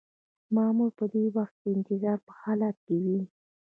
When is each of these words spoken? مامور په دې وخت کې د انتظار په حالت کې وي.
مامور 0.55 0.89
په 0.99 1.05
دې 1.13 1.23
وخت 1.35 1.55
کې 1.61 1.67
د 1.69 1.73
انتظار 1.77 2.17
په 2.25 2.31
حالت 2.41 2.75
کې 2.85 2.95
وي. 3.03 3.19